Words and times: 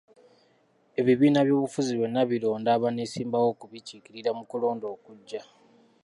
Ebibiina 0.99 1.39
by'obufuzi 1.47 1.91
byonna 1.95 2.21
bironda 2.31 2.69
abaneesimbawo 2.73 3.47
okubikiikirira 3.53 4.29
mu 4.37 4.43
kulonda 4.49 4.85
okujja. 4.95 5.41